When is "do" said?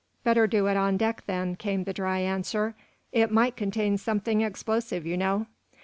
0.47-0.65